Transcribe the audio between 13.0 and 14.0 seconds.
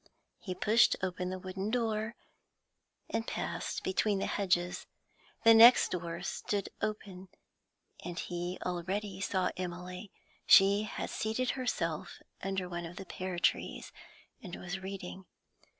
pear trees,